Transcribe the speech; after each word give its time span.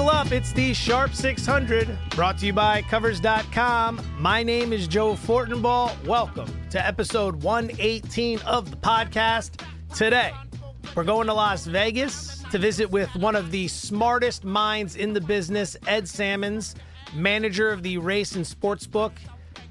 Buckle 0.00 0.16
up, 0.16 0.32
it's 0.32 0.54
the 0.54 0.72
Sharp 0.72 1.12
600, 1.12 1.86
brought 2.16 2.38
to 2.38 2.46
you 2.46 2.54
by 2.54 2.80
Covers.com. 2.80 4.00
My 4.18 4.42
name 4.42 4.72
is 4.72 4.88
Joe 4.88 5.12
Fortenbaugh. 5.12 6.06
Welcome 6.06 6.50
to 6.70 6.84
episode 6.84 7.42
118 7.42 8.40
of 8.46 8.70
the 8.70 8.78
podcast. 8.78 9.62
Today, 9.94 10.32
we're 10.96 11.04
going 11.04 11.26
to 11.26 11.34
Las 11.34 11.66
Vegas 11.66 12.42
to 12.50 12.56
visit 12.56 12.90
with 12.90 13.14
one 13.14 13.36
of 13.36 13.50
the 13.50 13.68
smartest 13.68 14.42
minds 14.42 14.96
in 14.96 15.12
the 15.12 15.20
business, 15.20 15.76
Ed 15.86 16.08
Salmons, 16.08 16.76
manager 17.12 17.68
of 17.68 17.82
the 17.82 17.98
race 17.98 18.36
and 18.36 18.46
sports 18.46 18.86
book 18.86 19.12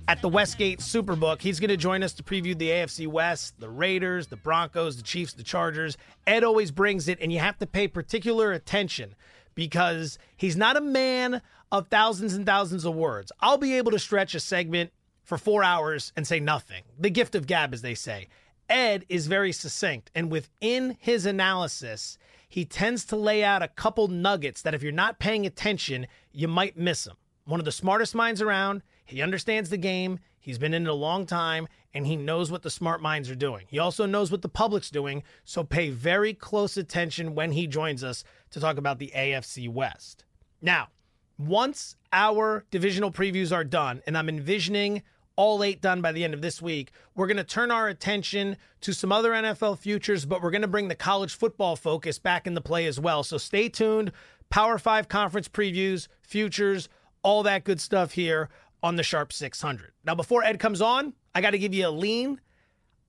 at 0.08 0.22
the 0.22 0.30
Westgate 0.30 0.78
Superbook. 0.78 1.42
He's 1.42 1.60
going 1.60 1.70
to 1.70 1.78
join 1.78 2.04
us 2.04 2.14
to 2.14 2.24
preview 2.24 2.56
the 2.56 2.70
AFC 2.70 3.08
West, 3.08 3.60
the 3.60 3.70
Raiders, 3.70 4.28
the 4.28 4.38
Broncos, 4.38 4.96
the 4.96 5.04
Chiefs, 5.04 5.34
the 5.34 5.44
Chargers. 5.44 5.98
Ed 6.28 6.44
always 6.44 6.70
brings 6.70 7.08
it, 7.08 7.18
and 7.20 7.34
you 7.34 7.40
have 7.40 7.58
to 7.58 7.66
pay 7.66 7.88
particular 7.88 8.52
attention 8.52 9.16
because 9.60 10.18
he's 10.38 10.56
not 10.56 10.78
a 10.78 10.82
man 10.82 11.42
of 11.70 11.90
thousands 11.90 12.34
and 12.34 12.46
thousands 12.46 12.86
of 12.86 12.96
words. 12.96 13.30
I'll 13.42 13.58
be 13.58 13.76
able 13.76 13.92
to 13.92 14.00
stretch 14.00 14.34
a 14.34 14.40
segment 14.40 14.92
for 15.22 15.38
four 15.38 15.66
hours 15.66 16.14
and 16.16 16.26
say 16.26 16.40
nothing. 16.40 16.84
The 16.98 17.10
gift 17.10 17.36
of 17.36 17.46
gab, 17.46 17.74
as 17.74 17.82
they 17.82 17.94
say. 17.94 18.30
Ed 18.70 19.04
is 19.10 19.28
very 19.28 19.52
succinct, 19.52 20.12
and 20.16 20.32
within 20.32 20.96
his 20.98 21.26
analysis, 21.26 22.18
he 22.48 22.64
tends 22.64 23.04
to 23.08 23.18
lay 23.18 23.44
out 23.44 23.62
a 23.62 23.68
couple 23.68 24.08
nuggets 24.08 24.62
that 24.62 24.74
if 24.74 24.82
you're 24.82 24.94
not 24.94 25.20
paying 25.20 25.46
attention, 25.46 26.08
you 26.32 26.48
might 26.48 26.78
miss 26.78 27.04
them. 27.04 27.18
One 27.44 27.60
of 27.60 27.66
the 27.66 27.74
smartest 27.74 28.16
minds 28.16 28.42
around. 28.42 28.82
He 29.04 29.22
understands 29.22 29.70
the 29.70 29.78
game. 29.78 30.20
He's 30.40 30.58
been 30.58 30.74
in 30.74 30.88
it 30.88 30.90
a 30.90 30.94
long 30.94 31.26
time 31.26 31.68
and 31.94 32.06
he 32.06 32.16
knows 32.16 32.52
what 32.52 32.62
the 32.62 32.70
smart 32.70 33.02
minds 33.02 33.30
are 33.30 33.36
doing. 33.36 33.66
He 33.68 33.80
also 33.80 34.06
knows 34.06 34.32
what 34.32 34.42
the 34.42 34.50
public's 34.50 34.90
doing. 34.90 35.24
So 35.44 35.64
pay 35.64 35.90
very 35.90 36.34
close 36.34 36.78
attention 36.78 37.36
when 37.36 37.52
he 37.52 37.68
joins 37.68 38.04
us 38.04 38.24
to 38.52 38.60
talk 38.60 38.78
about 38.78 39.00
the 39.00 39.12
AFC 39.16 39.70
West. 39.70 40.26
Now, 40.62 40.90
once 41.38 41.96
our 42.12 42.66
divisional 42.70 43.12
previews 43.12 43.56
are 43.56 43.64
done, 43.64 44.02
and 44.06 44.18
I'm 44.18 44.30
envisioning 44.30 45.04
all 45.36 45.64
eight 45.64 45.82
done 45.82 46.02
by 46.02 46.12
the 46.12 46.24
end 46.24 46.34
of 46.34 46.42
this 46.42 46.62
week, 46.62 46.92
we're 47.16 47.28
going 47.28 47.38
to 47.38 47.46
turn 47.46 47.72
our 47.72 47.88
attention 47.88 48.58
to 48.82 48.94
some 48.94 49.12
other 49.12 49.32
NFL 49.32 49.80
futures, 49.80 50.26
but 50.26 50.44
we're 50.44 50.52
going 50.52 50.64
to 50.64 50.68
bring 50.68 50.90
the 50.90 50.96
college 50.96 51.34
football 51.34 51.78
focus 51.78 52.20
back 52.20 52.46
into 52.46 52.60
play 52.60 52.86
as 52.88 53.00
well. 53.00 53.24
So 53.24 53.38
stay 53.38 53.70
tuned. 53.70 54.12
Power 54.50 54.78
Five 54.78 55.08
conference 55.08 55.48
previews, 55.48 56.08
futures, 56.22 56.90
all 57.24 57.44
that 57.44 57.64
good 57.64 57.80
stuff 57.80 58.12
here 58.14 58.50
on 58.82 58.96
the 58.96 59.04
Sharp 59.04 59.34
600. 59.34 59.92
Now, 60.04 60.16
before 60.16 60.44
Ed 60.44 60.60
comes 60.60 60.82
on, 60.82 61.14
I 61.36 61.42
got 61.42 61.52
to 61.52 61.60
give 61.60 61.74
you 61.74 61.88
a 61.88 61.90
lean. 61.90 62.40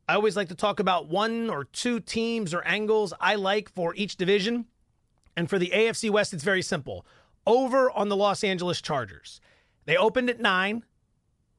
I 0.08 0.14
always 0.14 0.36
like 0.36 0.48
to 0.48 0.54
talk 0.54 0.80
about 0.80 1.08
one 1.08 1.48
or 1.48 1.64
two 1.64 2.00
teams 2.00 2.52
or 2.52 2.62
angles 2.66 3.12
I 3.20 3.36
like 3.36 3.70
for 3.70 3.94
each 3.94 4.16
division. 4.16 4.66
And 5.36 5.48
for 5.48 5.58
the 5.58 5.70
AFC 5.72 6.10
West, 6.10 6.34
it's 6.34 6.42
very 6.44 6.62
simple. 6.62 7.06
Over 7.46 7.90
on 7.90 8.08
the 8.08 8.16
Los 8.16 8.42
Angeles 8.42 8.80
Chargers. 8.80 9.40
They 9.84 9.96
opened 9.96 10.28
at 10.28 10.40
nine 10.40 10.84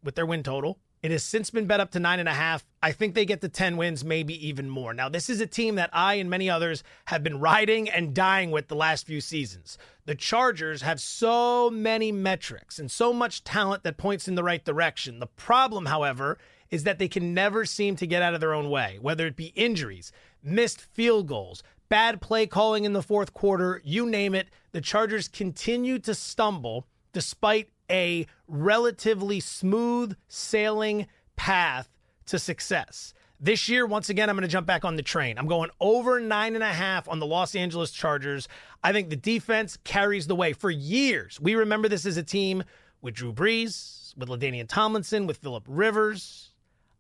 with 0.04 0.16
their 0.16 0.26
win 0.26 0.44
total. 0.44 0.80
It 1.04 1.10
has 1.10 1.24
since 1.24 1.50
been 1.50 1.66
bet 1.66 1.80
up 1.80 1.90
to 1.92 2.00
nine 2.00 2.20
and 2.20 2.30
a 2.30 2.34
half. 2.34 2.64
I 2.84 2.92
think 2.92 3.16
they 3.16 3.26
get 3.26 3.42
to 3.42 3.50
10 3.50 3.76
wins, 3.76 4.06
maybe 4.06 4.48
even 4.48 4.70
more. 4.70 4.94
Now, 4.94 5.10
this 5.10 5.32
is 5.32 5.42
a 5.42 5.48
team 5.48 5.74
that 5.76 5.90
I 5.92 6.16
and 6.16 6.30
many 6.30 6.48
others 6.48 6.84
have 7.06 7.24
been 7.24 7.40
riding 7.40 7.90
and 7.90 8.14
dying 8.14 8.52
with 8.52 8.68
the 8.68 8.76
last 8.76 9.08
few 9.08 9.20
seasons. 9.20 9.80
The 10.06 10.14
Chargers 10.14 10.84
have 10.84 11.02
so 11.02 11.72
many 11.72 12.12
metrics 12.12 12.78
and 12.78 12.92
so 12.92 13.14
much 13.14 13.44
talent 13.44 13.82
that 13.84 13.98
points 13.98 14.28
in 14.28 14.36
the 14.36 14.44
right 14.44 14.64
direction. 14.64 15.20
The 15.20 15.26
problem, 15.26 15.88
however, 15.88 16.38
is 16.70 16.84
that 16.84 17.00
they 17.00 17.08
can 17.08 17.34
never 17.34 17.66
seem 17.66 17.96
to 17.96 18.06
get 18.06 18.22
out 18.22 18.36
of 18.36 18.40
their 18.40 18.54
own 18.54 18.70
way, 18.70 19.00
whether 19.02 19.26
it 19.26 19.36
be 19.36 19.54
injuries, 19.56 20.12
missed 20.44 20.82
field 20.82 21.28
goals, 21.28 21.64
bad 21.90 22.22
play 22.22 22.46
calling 22.46 22.86
in 22.86 22.94
the 22.94 23.02
fourth 23.02 23.34
quarter, 23.34 23.82
you 23.84 24.06
name 24.06 24.36
it. 24.36 24.50
The 24.72 24.82
Chargers 24.82 25.28
continue 25.28 25.98
to 26.00 26.14
stumble 26.14 26.86
despite 27.12 27.70
a 27.92 28.26
relatively 28.48 29.40
smooth 29.40 30.16
sailing 30.28 31.08
path 31.36 31.90
to 32.26 32.40
success. 32.40 33.14
This 33.40 33.68
year, 33.68 33.88
once 33.88 34.10
again, 34.10 34.30
I'm 34.30 34.36
going 34.36 34.44
to 34.44 34.48
jump 34.48 34.68
back 34.68 34.86
on 34.86 34.96
the 34.96 35.02
train. 35.02 35.38
I'm 35.38 35.48
going 35.48 35.72
over 35.80 36.20
nine 36.20 36.54
and 36.54 36.64
a 36.64 36.68
half 36.68 37.10
on 37.10 37.20
the 37.20 37.26
Los 37.26 37.56
Angeles 37.56 37.92
Chargers. 37.92 38.48
I 38.84 38.94
think 38.94 39.10
the 39.10 39.16
defense 39.16 39.78
carries 39.84 40.28
the 40.28 40.36
way. 40.36 40.54
For 40.54 40.70
years, 40.70 41.40
we 41.42 41.56
remember 41.56 41.88
this 41.88 42.06
as 42.06 42.18
a 42.18 42.24
team 42.24 42.64
with 43.02 43.16
Drew 43.16 43.34
Brees, 43.34 44.16
with 44.16 44.30
LaDainian 44.30 44.68
Tomlinson, 44.68 45.26
with 45.26 45.38
Philip 45.38 45.64
Rivers. 45.68 46.52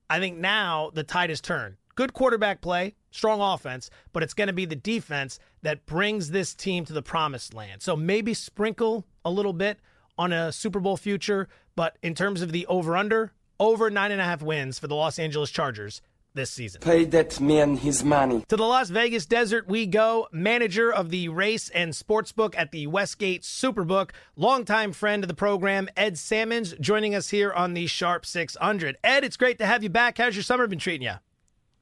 I 0.09 0.19
think 0.19 0.39
now 0.39 0.89
the 0.93 1.03
tide 1.03 1.29
has 1.29 1.41
turned. 1.41 1.77
Good 1.93 2.13
quarterback 2.13 2.61
play, 2.61 2.95
strong 3.11 3.39
offense, 3.39 3.91
but 4.11 4.23
it's 4.23 4.33
going 4.33 4.47
to 4.47 4.53
be 4.53 4.65
the 4.65 4.75
defense 4.75 5.39
that 5.61 5.85
brings 5.85 6.31
this 6.31 6.55
team 6.55 6.85
to 6.85 6.93
the 6.93 7.03
promised 7.03 7.53
land. 7.53 7.83
So 7.83 7.95
maybe 7.95 8.33
sprinkle 8.33 9.05
a 9.23 9.29
little 9.29 9.53
bit 9.53 9.79
on 10.21 10.31
a 10.31 10.51
Super 10.51 10.79
Bowl 10.79 10.97
future, 10.97 11.47
but 11.75 11.97
in 12.03 12.13
terms 12.13 12.43
of 12.43 12.51
the 12.51 12.67
over 12.67 12.95
under, 12.95 13.33
over 13.59 13.89
nine 13.89 14.11
and 14.11 14.21
a 14.21 14.23
half 14.23 14.43
wins 14.43 14.77
for 14.77 14.87
the 14.87 14.93
Los 14.93 15.17
Angeles 15.17 15.49
Chargers 15.49 15.99
this 16.35 16.51
season. 16.51 16.79
Pay 16.79 17.05
that 17.05 17.41
man 17.41 17.75
his 17.75 18.03
money. 18.03 18.45
To 18.47 18.55
the 18.55 18.63
Las 18.63 18.91
Vegas 18.91 19.25
desert 19.25 19.67
we 19.67 19.87
go. 19.87 20.27
Manager 20.31 20.93
of 20.93 21.09
the 21.09 21.27
race 21.29 21.69
and 21.69 21.91
sportsbook 21.91 22.53
at 22.55 22.71
the 22.71 22.85
Westgate 22.85 23.41
Superbook, 23.41 24.11
longtime 24.35 24.93
friend 24.93 25.23
of 25.23 25.27
the 25.27 25.33
program, 25.33 25.89
Ed 25.97 26.19
Salmons, 26.19 26.73
joining 26.79 27.15
us 27.15 27.29
here 27.29 27.51
on 27.51 27.73
the 27.73 27.87
Sharp 27.87 28.23
600. 28.25 28.97
Ed, 29.03 29.23
it's 29.23 29.37
great 29.37 29.57
to 29.57 29.65
have 29.65 29.81
you 29.81 29.89
back. 29.89 30.19
How's 30.19 30.35
your 30.35 30.43
summer 30.43 30.67
been 30.67 30.79
treating 30.79 31.07
you? 31.07 31.15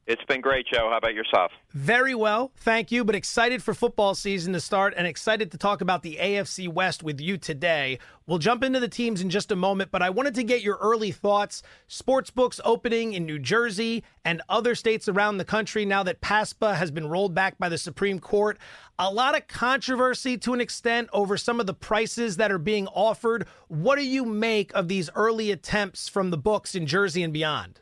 It's 0.09 0.23
been 0.23 0.41
great, 0.41 0.65
Joe. 0.65 0.89
How 0.89 0.97
about 0.97 1.13
yourself? 1.13 1.51
Very 1.69 2.15
well, 2.15 2.51
thank 2.57 2.91
you. 2.91 3.05
But 3.05 3.13
excited 3.13 3.61
for 3.61 3.75
football 3.75 4.15
season 4.15 4.53
to 4.53 4.59
start 4.59 4.95
and 4.97 5.05
excited 5.05 5.51
to 5.51 5.57
talk 5.59 5.81
about 5.81 6.01
the 6.01 6.17
AFC 6.19 6.67
West 6.67 7.03
with 7.03 7.21
you 7.21 7.37
today. 7.37 7.99
We'll 8.25 8.39
jump 8.39 8.63
into 8.63 8.79
the 8.79 8.87
teams 8.87 9.21
in 9.21 9.29
just 9.29 9.51
a 9.51 9.55
moment, 9.55 9.91
but 9.91 10.01
I 10.01 10.09
wanted 10.09 10.33
to 10.33 10.43
get 10.43 10.63
your 10.63 10.77
early 10.77 11.11
thoughts. 11.11 11.61
Sports 11.87 12.31
books 12.31 12.59
opening 12.65 13.13
in 13.13 13.27
New 13.27 13.37
Jersey 13.37 14.03
and 14.25 14.41
other 14.49 14.73
states 14.73 15.07
around 15.07 15.37
the 15.37 15.45
country 15.45 15.85
now 15.85 16.01
that 16.01 16.21
PASPA 16.21 16.73
has 16.73 16.89
been 16.89 17.07
rolled 17.07 17.35
back 17.35 17.59
by 17.59 17.69
the 17.69 17.77
Supreme 17.77 18.17
Court. 18.17 18.57
A 18.97 19.13
lot 19.13 19.37
of 19.37 19.47
controversy 19.47 20.39
to 20.39 20.55
an 20.55 20.59
extent 20.59 21.07
over 21.13 21.37
some 21.37 21.59
of 21.59 21.67
the 21.67 21.75
prices 21.75 22.37
that 22.37 22.51
are 22.51 22.57
being 22.57 22.87
offered. 22.87 23.45
What 23.67 23.97
do 23.99 24.03
you 24.03 24.25
make 24.25 24.73
of 24.73 24.87
these 24.87 25.11
early 25.13 25.51
attempts 25.51 26.09
from 26.09 26.31
the 26.31 26.37
books 26.37 26.73
in 26.73 26.87
Jersey 26.87 27.21
and 27.21 27.31
beyond? 27.31 27.81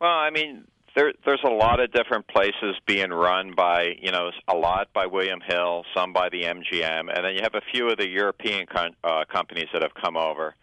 Well, 0.00 0.10
I 0.10 0.30
mean, 0.30 0.64
there, 0.94 1.12
there's 1.24 1.42
a 1.44 1.50
lot 1.50 1.80
of 1.80 1.92
different 1.92 2.26
places 2.28 2.76
being 2.86 3.10
run 3.10 3.52
by, 3.56 3.94
you 4.00 4.10
know, 4.10 4.30
a 4.48 4.56
lot 4.56 4.88
by 4.92 5.06
William 5.06 5.40
Hill, 5.46 5.84
some 5.94 6.12
by 6.12 6.28
the 6.28 6.42
MGM, 6.42 7.12
and 7.14 7.24
then 7.24 7.34
you 7.34 7.40
have 7.42 7.54
a 7.54 7.62
few 7.72 7.88
of 7.88 7.98
the 7.98 8.08
European 8.08 8.66
con- 8.66 8.94
uh, 9.02 9.24
companies 9.30 9.66
that 9.72 9.82
have 9.82 9.94
come 9.94 10.16
over. 10.16 10.54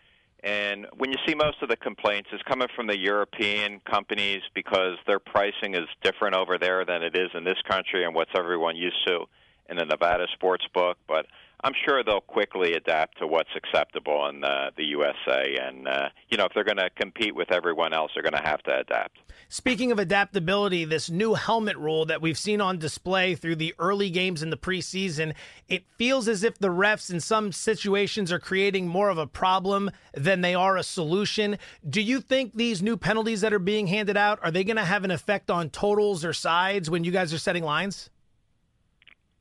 And 0.43 0.87
when 0.97 1.11
you 1.11 1.17
see 1.27 1.35
most 1.35 1.61
of 1.61 1.69
the 1.69 1.75
complaints, 1.75 2.29
it's 2.31 2.41
coming 2.43 2.67
from 2.75 2.87
the 2.87 2.97
European 2.97 3.79
companies 3.81 4.41
because 4.55 4.97
their 5.05 5.19
pricing 5.19 5.75
is 5.75 5.87
different 6.01 6.35
over 6.35 6.57
there 6.57 6.83
than 6.83 7.03
it 7.03 7.15
is 7.15 7.29
in 7.35 7.43
this 7.43 7.61
country 7.69 8.05
and 8.05 8.15
what's 8.15 8.31
everyone 8.35 8.75
used 8.75 9.05
to 9.07 9.25
in 9.71 9.77
the 9.77 9.85
Nevada 9.85 10.27
sports 10.35 10.65
book. 10.73 10.97
But 11.07 11.25
I'm 11.63 11.73
sure 11.85 12.03
they'll 12.03 12.21
quickly 12.21 12.73
adapt 12.73 13.19
to 13.19 13.27
what's 13.27 13.49
acceptable 13.55 14.27
in 14.27 14.41
the, 14.41 14.71
the 14.75 14.83
USA. 14.85 15.57
And, 15.61 15.87
uh, 15.87 16.09
you 16.29 16.37
know, 16.37 16.45
if 16.45 16.53
they're 16.53 16.63
going 16.63 16.77
to 16.77 16.89
compete 16.89 17.35
with 17.35 17.51
everyone 17.51 17.93
else, 17.93 18.11
they're 18.13 18.23
going 18.23 18.41
to 18.41 18.49
have 18.49 18.63
to 18.63 18.79
adapt. 18.79 19.17
Speaking 19.47 19.91
of 19.91 19.99
adaptability, 19.99 20.85
this 20.85 21.09
new 21.09 21.35
helmet 21.35 21.77
rule 21.77 22.05
that 22.05 22.21
we've 22.21 22.37
seen 22.37 22.61
on 22.61 22.79
display 22.79 23.35
through 23.35 23.57
the 23.57 23.75
early 23.77 24.09
games 24.09 24.41
in 24.41 24.49
the 24.49 24.57
preseason, 24.57 25.35
it 25.67 25.83
feels 25.97 26.27
as 26.27 26.43
if 26.43 26.57
the 26.57 26.69
refs 26.69 27.11
in 27.11 27.19
some 27.19 27.51
situations 27.51 28.31
are 28.31 28.39
creating 28.39 28.87
more 28.87 29.09
of 29.09 29.17
a 29.19 29.27
problem 29.27 29.91
than 30.13 30.41
they 30.41 30.55
are 30.55 30.77
a 30.77 30.83
solution. 30.83 31.57
Do 31.87 32.01
you 32.01 32.21
think 32.21 32.53
these 32.53 32.81
new 32.81 32.97
penalties 32.97 33.41
that 33.41 33.53
are 33.53 33.59
being 33.59 33.87
handed 33.87 34.17
out 34.17 34.39
are 34.41 34.51
they 34.51 34.63
going 34.63 34.77
to 34.77 34.83
have 34.83 35.03
an 35.03 35.11
effect 35.11 35.51
on 35.51 35.69
totals 35.69 36.25
or 36.25 36.33
sides 36.33 36.89
when 36.89 37.03
you 37.03 37.11
guys 37.11 37.33
are 37.33 37.37
setting 37.37 37.63
lines? 37.63 38.09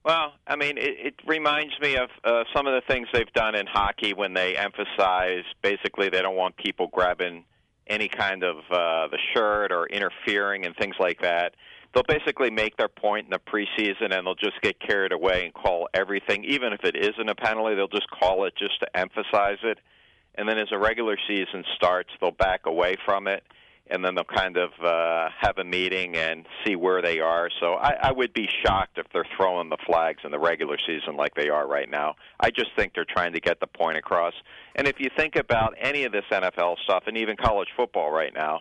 Well, 0.04 0.32
I 0.46 0.56
mean, 0.56 0.78
it, 0.78 0.94
it 0.98 1.14
reminds 1.26 1.78
me 1.80 1.96
of 1.96 2.08
uh, 2.24 2.44
some 2.54 2.66
of 2.66 2.74
the 2.74 2.80
things 2.92 3.08
they've 3.12 3.32
done 3.34 3.54
in 3.54 3.66
hockey 3.66 4.14
when 4.14 4.32
they 4.32 4.56
emphasize 4.56 5.44
basically 5.62 6.08
they 6.08 6.22
don't 6.22 6.36
want 6.36 6.56
people 6.56 6.88
grabbing 6.90 7.44
any 7.86 8.08
kind 8.08 8.42
of 8.42 8.56
uh, 8.70 9.08
the 9.08 9.18
shirt 9.34 9.72
or 9.72 9.86
interfering 9.86 10.64
and 10.64 10.74
things 10.76 10.94
like 10.98 11.20
that. 11.20 11.54
They'll 11.92 12.04
basically 12.04 12.50
make 12.50 12.76
their 12.76 12.88
point 12.88 13.26
in 13.26 13.30
the 13.30 13.40
preseason 13.40 14.16
and 14.16 14.26
they'll 14.26 14.36
just 14.36 14.60
get 14.62 14.80
carried 14.80 15.12
away 15.12 15.44
and 15.44 15.52
call 15.52 15.88
everything, 15.92 16.44
even 16.44 16.72
if 16.72 16.84
it 16.84 16.96
isn't 16.96 17.28
a 17.28 17.34
penalty, 17.34 17.74
they'll 17.74 17.88
just 17.88 18.08
call 18.10 18.44
it 18.46 18.54
just 18.56 18.80
to 18.80 18.96
emphasize 18.96 19.58
it. 19.64 19.78
And 20.36 20.48
then 20.48 20.56
as 20.56 20.68
a 20.72 20.78
regular 20.78 21.18
season 21.28 21.64
starts, 21.74 22.10
they'll 22.20 22.30
back 22.30 22.60
away 22.64 22.96
from 23.04 23.26
it 23.26 23.42
and 23.90 24.04
then 24.04 24.14
they'll 24.14 24.24
kind 24.24 24.56
of 24.56 24.70
uh, 24.82 25.28
have 25.40 25.58
a 25.58 25.64
meeting 25.64 26.16
and 26.16 26.46
see 26.64 26.76
where 26.76 27.02
they 27.02 27.20
are. 27.20 27.50
So 27.60 27.74
I, 27.74 27.94
I 28.02 28.12
would 28.12 28.32
be 28.32 28.48
shocked 28.64 28.98
if 28.98 29.06
they're 29.12 29.26
throwing 29.36 29.68
the 29.68 29.78
flags 29.86 30.20
in 30.24 30.30
the 30.30 30.38
regular 30.38 30.76
season 30.86 31.16
like 31.16 31.34
they 31.34 31.48
are 31.48 31.66
right 31.66 31.90
now. 31.90 32.14
I 32.38 32.50
just 32.50 32.70
think 32.76 32.94
they're 32.94 33.04
trying 33.04 33.32
to 33.32 33.40
get 33.40 33.60
the 33.60 33.66
point 33.66 33.98
across. 33.98 34.34
And 34.76 34.86
if 34.86 34.96
you 34.98 35.08
think 35.16 35.36
about 35.36 35.74
any 35.80 36.04
of 36.04 36.12
this 36.12 36.24
NFL 36.30 36.76
stuff 36.84 37.04
and 37.06 37.16
even 37.16 37.36
college 37.36 37.68
football 37.76 38.10
right 38.10 38.32
now, 38.34 38.60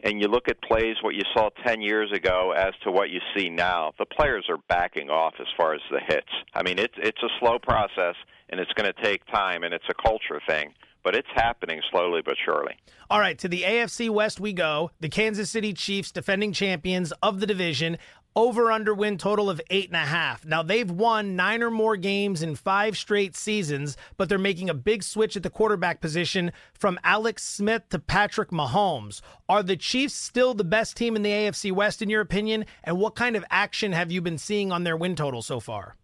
and 0.00 0.20
you 0.20 0.28
look 0.28 0.48
at 0.48 0.60
plays 0.62 0.96
what 1.02 1.14
you 1.14 1.22
saw 1.32 1.48
10 1.64 1.80
years 1.80 2.12
ago 2.12 2.52
as 2.56 2.74
to 2.84 2.92
what 2.92 3.10
you 3.10 3.20
see 3.36 3.48
now, 3.48 3.92
the 3.98 4.04
players 4.04 4.46
are 4.48 4.58
backing 4.68 5.08
off 5.10 5.34
as 5.40 5.46
far 5.56 5.74
as 5.74 5.80
the 5.90 6.00
hits. 6.06 6.28
I 6.54 6.62
mean, 6.62 6.78
it's 6.78 6.94
it's 6.98 7.22
a 7.22 7.28
slow 7.40 7.58
process 7.58 8.14
and 8.50 8.60
it's 8.60 8.72
going 8.74 8.92
to 8.92 9.02
take 9.02 9.24
time 9.26 9.62
and 9.62 9.74
it's 9.74 9.84
a 9.88 9.94
culture 9.94 10.40
thing, 10.46 10.72
but 11.06 11.14
it's 11.14 11.28
happening 11.36 11.80
slowly 11.88 12.20
but 12.20 12.34
surely. 12.44 12.74
All 13.08 13.20
right, 13.20 13.38
to 13.38 13.46
the 13.46 13.62
AFC 13.62 14.10
West 14.10 14.40
we 14.40 14.52
go. 14.52 14.90
The 14.98 15.08
Kansas 15.08 15.48
City 15.48 15.72
Chiefs, 15.72 16.10
defending 16.10 16.52
champions 16.52 17.12
of 17.22 17.38
the 17.38 17.46
division, 17.46 17.98
over 18.34 18.72
under 18.72 18.92
win 18.92 19.16
total 19.16 19.48
of 19.48 19.60
eight 19.70 19.86
and 19.86 19.94
a 19.94 20.00
half. 20.00 20.44
Now, 20.44 20.64
they've 20.64 20.90
won 20.90 21.36
nine 21.36 21.62
or 21.62 21.70
more 21.70 21.96
games 21.96 22.42
in 22.42 22.56
five 22.56 22.96
straight 22.96 23.36
seasons, 23.36 23.96
but 24.16 24.28
they're 24.28 24.36
making 24.36 24.68
a 24.68 24.74
big 24.74 25.04
switch 25.04 25.36
at 25.36 25.44
the 25.44 25.48
quarterback 25.48 26.00
position 26.00 26.50
from 26.74 26.98
Alex 27.04 27.44
Smith 27.44 27.84
to 27.90 28.00
Patrick 28.00 28.50
Mahomes. 28.50 29.20
Are 29.48 29.62
the 29.62 29.76
Chiefs 29.76 30.14
still 30.14 30.54
the 30.54 30.64
best 30.64 30.96
team 30.96 31.14
in 31.14 31.22
the 31.22 31.30
AFC 31.30 31.70
West, 31.70 32.02
in 32.02 32.10
your 32.10 32.20
opinion? 32.20 32.66
And 32.82 32.98
what 32.98 33.14
kind 33.14 33.36
of 33.36 33.44
action 33.48 33.92
have 33.92 34.10
you 34.10 34.20
been 34.20 34.38
seeing 34.38 34.72
on 34.72 34.82
their 34.82 34.96
win 34.96 35.14
total 35.14 35.40
so 35.40 35.60
far? 35.60 35.94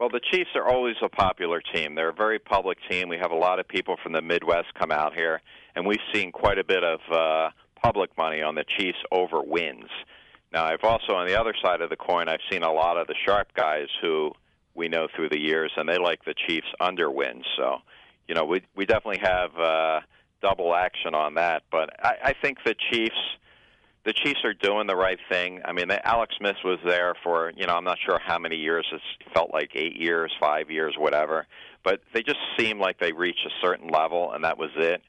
Well, 0.00 0.08
the 0.08 0.20
Chiefs 0.32 0.48
are 0.54 0.66
always 0.66 0.96
a 1.02 1.10
popular 1.10 1.60
team. 1.60 1.94
They're 1.94 2.08
a 2.08 2.14
very 2.14 2.38
public 2.38 2.78
team. 2.88 3.10
We 3.10 3.18
have 3.18 3.32
a 3.32 3.36
lot 3.36 3.58
of 3.60 3.68
people 3.68 3.98
from 4.02 4.12
the 4.12 4.22
Midwest 4.22 4.72
come 4.72 4.90
out 4.90 5.12
here, 5.12 5.42
and 5.76 5.86
we've 5.86 6.00
seen 6.10 6.32
quite 6.32 6.58
a 6.58 6.64
bit 6.64 6.82
of 6.82 7.00
uh, 7.12 7.50
public 7.82 8.16
money 8.16 8.40
on 8.40 8.54
the 8.54 8.64
Chiefs 8.64 8.96
over 9.12 9.42
wins. 9.42 9.90
Now, 10.54 10.64
I've 10.64 10.84
also, 10.84 11.12
on 11.12 11.26
the 11.26 11.38
other 11.38 11.52
side 11.62 11.82
of 11.82 11.90
the 11.90 11.96
coin, 11.96 12.30
I've 12.30 12.40
seen 12.50 12.62
a 12.62 12.72
lot 12.72 12.96
of 12.96 13.08
the 13.08 13.14
sharp 13.26 13.52
guys 13.54 13.88
who 14.00 14.32
we 14.74 14.88
know 14.88 15.06
through 15.14 15.28
the 15.28 15.38
years, 15.38 15.70
and 15.76 15.86
they 15.86 15.98
like 15.98 16.24
the 16.24 16.34
Chiefs 16.48 16.68
under 16.80 17.10
wins. 17.10 17.44
So, 17.58 17.80
you 18.26 18.34
know, 18.34 18.46
we 18.46 18.62
we 18.74 18.86
definitely 18.86 19.20
have 19.22 19.54
uh, 19.58 20.00
double 20.40 20.74
action 20.74 21.14
on 21.14 21.34
that. 21.34 21.64
But 21.70 21.90
I, 22.02 22.14
I 22.24 22.34
think 22.40 22.56
the 22.64 22.74
Chiefs, 22.90 23.20
the 24.04 24.12
Chiefs 24.12 24.40
are 24.44 24.54
doing 24.54 24.86
the 24.86 24.96
right 24.96 25.18
thing. 25.30 25.60
I 25.64 25.72
mean, 25.72 25.90
Alex 25.90 26.34
Smith 26.38 26.56
was 26.64 26.78
there 26.84 27.14
for 27.22 27.52
you 27.56 27.66
know 27.66 27.74
I'm 27.74 27.84
not 27.84 27.98
sure 28.04 28.18
how 28.24 28.38
many 28.38 28.56
years. 28.56 28.86
It 28.92 29.00
felt 29.34 29.52
like 29.52 29.70
eight 29.74 29.96
years, 29.96 30.32
five 30.40 30.70
years, 30.70 30.94
whatever. 30.98 31.46
But 31.82 32.00
they 32.12 32.22
just 32.22 32.38
seemed 32.58 32.80
like 32.80 32.98
they 32.98 33.12
reached 33.12 33.46
a 33.46 33.66
certain 33.66 33.88
level, 33.88 34.32
and 34.32 34.44
that 34.44 34.58
was 34.58 34.70
it 34.76 35.02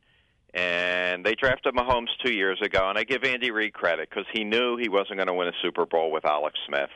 and 0.53 1.25
they 1.25 1.33
drafted 1.35 1.73
Mahomes 1.73 2.09
two 2.23 2.33
years 2.33 2.59
ago. 2.61 2.89
And 2.89 2.97
I 2.97 3.03
give 3.03 3.23
Andy 3.23 3.51
Reid 3.51 3.73
credit 3.73 4.09
because 4.09 4.25
he 4.33 4.43
knew 4.43 4.77
he 4.77 4.89
wasn't 4.89 5.17
going 5.17 5.27
to 5.27 5.33
win 5.33 5.47
a 5.47 5.53
Super 5.61 5.85
Bowl 5.85 6.11
with 6.11 6.25
Alex 6.25 6.59
Smith. 6.67 6.89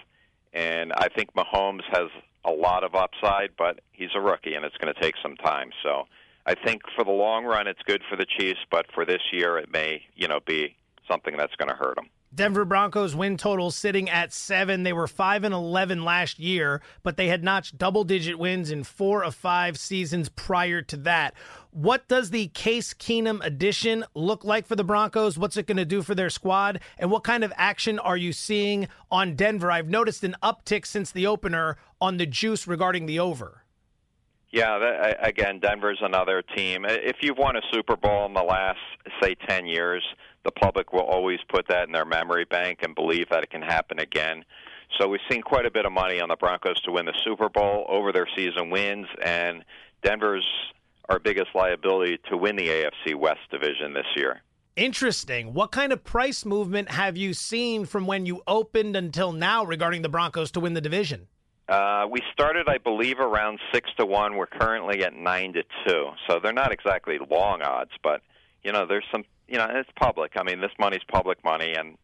And 0.53 0.91
I 0.93 1.07
think 1.09 1.33
Mahomes 1.33 1.83
has 1.91 2.09
a 2.43 2.51
lot 2.51 2.83
of 2.83 2.95
upside, 2.95 3.51
but 3.57 3.79
he's 3.91 4.09
a 4.15 4.21
rookie, 4.21 4.53
and 4.53 4.65
it's 4.65 4.77
going 4.77 4.93
to 4.93 5.01
take 5.01 5.15
some 5.21 5.35
time. 5.37 5.71
So 5.83 6.03
I 6.45 6.55
think 6.55 6.81
for 6.95 7.03
the 7.03 7.11
long 7.11 7.45
run, 7.45 7.67
it's 7.67 7.81
good 7.85 8.01
for 8.09 8.15
the 8.15 8.25
Chiefs, 8.25 8.59
but 8.69 8.85
for 8.93 9.05
this 9.05 9.21
year, 9.31 9.57
it 9.57 9.71
may 9.71 10.03
you 10.15 10.27
know 10.27 10.39
be 10.45 10.75
something 11.09 11.35
that's 11.37 11.55
going 11.55 11.69
to 11.69 11.75
hurt 11.75 11.95
them. 11.95 12.09
Denver 12.33 12.65
Broncos 12.65 13.15
win 13.15 13.37
total 13.37 13.71
sitting 13.71 14.09
at 14.09 14.33
seven. 14.33 14.83
They 14.83 14.91
were 14.91 15.07
five 15.07 15.45
and 15.45 15.53
eleven 15.53 16.03
last 16.03 16.37
year, 16.37 16.81
but 17.01 17.15
they 17.15 17.27
had 17.29 17.43
notched 17.43 17.77
double 17.77 18.03
digit 18.03 18.37
wins 18.37 18.71
in 18.71 18.83
four 18.83 19.23
of 19.23 19.35
five 19.35 19.77
seasons 19.77 20.27
prior 20.27 20.81
to 20.81 20.97
that. 20.97 21.33
What 21.71 22.07
does 22.07 22.31
the 22.31 22.47
Case 22.47 22.93
Keenum 22.93 23.43
addition 23.43 24.03
look 24.13 24.43
like 24.43 24.65
for 24.65 24.75
the 24.75 24.83
Broncos? 24.83 25.37
What's 25.37 25.55
it 25.55 25.67
going 25.67 25.77
to 25.77 25.85
do 25.85 26.01
for 26.01 26.15
their 26.15 26.29
squad? 26.29 26.81
And 26.97 27.09
what 27.09 27.23
kind 27.23 27.43
of 27.43 27.53
action 27.55 27.99
are 27.99 28.17
you 28.17 28.33
seeing 28.33 28.87
on 29.09 29.35
Denver? 29.35 29.71
I've 29.71 29.89
noticed 29.89 30.23
an 30.23 30.35
uptick 30.43 30.85
since 30.85 31.11
the 31.11 31.27
opener 31.27 31.77
on 32.01 32.17
the 32.17 32.25
juice 32.25 32.67
regarding 32.67 33.05
the 33.05 33.19
over. 33.19 33.63
Yeah, 34.51 34.79
that, 34.79 35.17
again, 35.27 35.59
Denver's 35.59 35.99
another 36.01 36.41
team. 36.55 36.85
If 36.87 37.17
you've 37.21 37.37
won 37.37 37.57
a 37.57 37.61
Super 37.73 37.97
Bowl 37.97 38.25
in 38.25 38.33
the 38.33 38.43
last, 38.43 38.79
say, 39.21 39.35
10 39.49 39.65
years, 39.65 40.01
the 40.45 40.51
public 40.51 40.93
will 40.93 41.01
always 41.01 41.39
put 41.49 41.67
that 41.67 41.87
in 41.87 41.91
their 41.91 42.05
memory 42.05 42.45
bank 42.45 42.79
and 42.83 42.95
believe 42.95 43.27
that 43.29 43.43
it 43.43 43.49
can 43.49 43.61
happen 43.61 43.99
again. 43.99 44.45
So 44.97 45.09
we've 45.09 45.19
seen 45.29 45.41
quite 45.41 45.65
a 45.65 45.71
bit 45.71 45.85
of 45.85 45.91
money 45.91 46.21
on 46.21 46.29
the 46.29 46.37
Broncos 46.37 46.79
to 46.81 46.91
win 46.91 47.05
the 47.05 47.19
Super 47.25 47.49
Bowl 47.49 47.85
over 47.89 48.13
their 48.13 48.27
season 48.35 48.69
wins, 48.69 49.07
and 49.23 49.65
Denver's 50.03 50.45
our 51.09 51.19
biggest 51.19 51.49
liability 51.53 52.19
to 52.29 52.37
win 52.37 52.55
the 52.55 52.67
AFC 52.67 53.15
West 53.15 53.41
division 53.51 53.93
this 53.93 54.05
year. 54.15 54.41
Interesting. 54.75 55.53
What 55.53 55.71
kind 55.71 55.93
of 55.93 56.03
price 56.03 56.45
movement 56.45 56.91
have 56.91 57.15
you 57.15 57.33
seen 57.33 57.85
from 57.85 58.07
when 58.07 58.25
you 58.25 58.41
opened 58.47 58.95
until 58.95 59.31
now 59.31 59.63
regarding 59.63 60.01
the 60.01 60.09
Broncos 60.09 60.51
to 60.51 60.59
win 60.59 60.73
the 60.73 60.81
division? 60.81 61.27
Uh, 61.69 62.05
we 62.09 62.21
started, 62.33 62.67
I 62.67 62.77
believe, 62.77 63.19
around 63.19 63.59
six 63.73 63.89
to 63.97 64.05
one. 64.05 64.35
We're 64.35 64.45
currently 64.45 65.03
at 65.03 65.15
nine 65.15 65.53
to 65.53 65.63
two, 65.87 66.09
so 66.27 66.39
they're 66.41 66.53
not 66.53 66.71
exactly 66.71 67.17
long 67.29 67.61
odds, 67.61 67.91
but 68.03 68.21
you 68.63 68.71
know, 68.71 68.85
there's 68.85 69.05
some 69.11 69.23
you 69.47 69.57
know, 69.57 69.67
it's 69.69 69.89
public. 69.99 70.33
I 70.37 70.43
mean, 70.43 70.61
this 70.61 70.71
money's 70.79 71.03
public 71.11 71.43
money, 71.43 71.73
and 71.77 71.97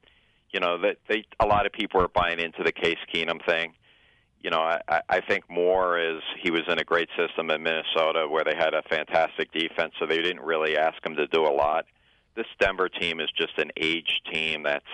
you 0.51 0.59
know 0.59 0.79
that 0.81 0.97
they 1.07 1.23
a 1.39 1.45
lot 1.45 1.65
of 1.65 1.71
people 1.71 2.01
are 2.01 2.07
buying 2.07 2.39
into 2.39 2.63
the 2.63 2.71
Case 2.71 2.97
Keenum 3.13 3.43
thing. 3.45 3.73
You 4.41 4.49
know, 4.49 4.59
I, 4.59 5.01
I 5.07 5.21
think 5.21 5.49
more 5.49 5.99
is 5.99 6.21
he 6.41 6.49
was 6.49 6.63
in 6.67 6.79
a 6.79 6.83
great 6.83 7.09
system 7.15 7.51
in 7.51 7.61
Minnesota 7.61 8.27
where 8.27 8.43
they 8.43 8.55
had 8.55 8.73
a 8.73 8.81
fantastic 8.89 9.51
defense, 9.51 9.93
so 9.99 10.07
they 10.07 10.17
didn't 10.17 10.41
really 10.41 10.77
ask 10.77 11.03
him 11.05 11.15
to 11.15 11.27
do 11.27 11.45
a 11.45 11.53
lot. 11.53 11.85
This 12.35 12.47
Denver 12.59 12.89
team 12.89 13.19
is 13.19 13.29
just 13.38 13.57
an 13.59 13.71
aged 13.77 14.21
team 14.33 14.63
that's 14.63 14.85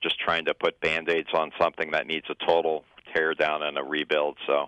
just 0.00 0.20
trying 0.20 0.44
to 0.44 0.54
put 0.54 0.80
band-aids 0.80 1.30
on 1.34 1.50
something 1.60 1.90
that 1.90 2.06
needs 2.06 2.26
a 2.30 2.46
total 2.46 2.84
tear 3.12 3.34
down 3.34 3.64
and 3.64 3.76
a 3.76 3.82
rebuild. 3.82 4.36
So 4.46 4.66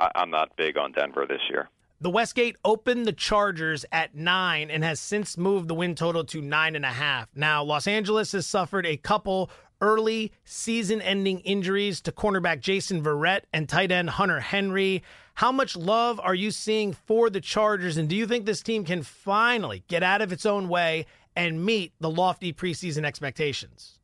I, 0.00 0.10
I'm 0.16 0.30
not 0.30 0.56
big 0.56 0.76
on 0.76 0.90
Denver 0.90 1.24
this 1.28 1.42
year. 1.48 1.68
The 2.02 2.10
Westgate 2.10 2.56
opened 2.64 3.06
the 3.06 3.12
Chargers 3.12 3.84
at 3.92 4.12
nine 4.12 4.72
and 4.72 4.82
has 4.82 4.98
since 4.98 5.38
moved 5.38 5.68
the 5.68 5.74
win 5.74 5.94
total 5.94 6.24
to 6.24 6.42
nine 6.42 6.74
and 6.74 6.84
a 6.84 6.88
half. 6.88 7.28
Now, 7.36 7.62
Los 7.62 7.86
Angeles 7.86 8.32
has 8.32 8.44
suffered 8.44 8.84
a 8.84 8.96
couple 8.96 9.48
early 9.80 10.32
season 10.44 11.00
ending 11.00 11.38
injuries 11.40 12.00
to 12.00 12.10
cornerback 12.10 12.58
Jason 12.58 13.04
Verrett 13.04 13.42
and 13.52 13.68
tight 13.68 13.92
end 13.92 14.10
Hunter 14.10 14.40
Henry. 14.40 15.04
How 15.34 15.52
much 15.52 15.76
love 15.76 16.18
are 16.18 16.34
you 16.34 16.50
seeing 16.50 16.92
for 16.92 17.30
the 17.30 17.40
Chargers? 17.40 17.96
And 17.96 18.08
do 18.08 18.16
you 18.16 18.26
think 18.26 18.46
this 18.46 18.62
team 18.62 18.84
can 18.84 19.04
finally 19.04 19.84
get 19.86 20.02
out 20.02 20.22
of 20.22 20.32
its 20.32 20.44
own 20.44 20.68
way 20.68 21.06
and 21.36 21.64
meet 21.64 21.92
the 22.00 22.10
lofty 22.10 22.52
preseason 22.52 23.04
expectations? 23.04 24.00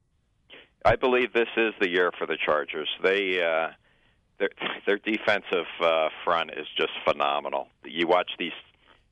I 0.84 0.94
believe 0.94 1.32
this 1.32 1.48
is 1.56 1.74
the 1.80 1.88
year 1.88 2.12
for 2.16 2.28
the 2.28 2.38
Chargers. 2.46 2.88
They, 3.02 3.42
uh, 3.42 3.70
their 4.38 4.50
their 4.86 4.98
defensive 4.98 5.66
uh, 5.80 6.08
front 6.24 6.50
is 6.50 6.66
just 6.76 6.92
phenomenal. 7.04 7.68
You 7.84 8.06
watch 8.06 8.30
these 8.38 8.52